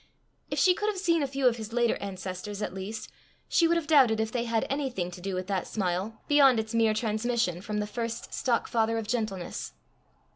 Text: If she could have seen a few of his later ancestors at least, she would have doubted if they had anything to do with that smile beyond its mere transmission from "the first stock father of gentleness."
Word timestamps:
If 0.49 0.57
she 0.57 0.73
could 0.73 0.89
have 0.89 0.97
seen 0.97 1.21
a 1.21 1.27
few 1.27 1.45
of 1.45 1.57
his 1.57 1.73
later 1.73 1.95
ancestors 1.97 2.63
at 2.63 2.73
least, 2.73 3.11
she 3.47 3.67
would 3.67 3.77
have 3.77 3.85
doubted 3.85 4.19
if 4.19 4.31
they 4.31 4.45
had 4.45 4.65
anything 4.67 5.11
to 5.11 5.21
do 5.21 5.35
with 5.35 5.45
that 5.45 5.67
smile 5.67 6.23
beyond 6.27 6.59
its 6.59 6.73
mere 6.73 6.95
transmission 6.95 7.61
from 7.61 7.77
"the 7.77 7.85
first 7.85 8.33
stock 8.33 8.67
father 8.67 8.97
of 8.97 9.07
gentleness." 9.07 9.73